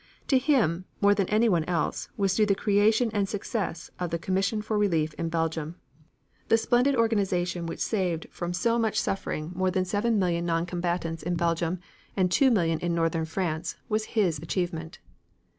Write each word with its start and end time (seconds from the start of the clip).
To 0.29 0.39
him, 0.39 0.85
more 0.99 1.13
than 1.13 1.29
anyone 1.29 1.63
else, 1.65 2.09
was 2.17 2.33
due 2.33 2.47
the 2.47 2.55
creation 2.55 3.11
and 3.13 3.27
the 3.27 3.29
success 3.29 3.91
of 3.99 4.09
the 4.09 4.17
Commission 4.17 4.63
for 4.63 4.75
Relief 4.75 5.13
in 5.13 5.29
Belgium. 5.29 5.75
The 6.47 6.57
splendid 6.57 6.95
organization 6.95 7.67
which 7.67 7.79
saved 7.81 8.25
from 8.31 8.51
so 8.51 8.79
much 8.79 8.99
suffering 8.99 9.51
more 9.53 9.69
than 9.69 9.85
seven 9.85 10.17
million 10.17 10.43
non 10.43 10.65
combatants 10.65 11.21
in 11.21 11.35
Belgium 11.35 11.81
and 12.17 12.31
two 12.31 12.49
million 12.49 12.79
in 12.79 12.95
Northern 12.95 13.25
France, 13.25 13.75
was 13.89 14.05
his 14.17 14.39
achievement. 14.39 14.97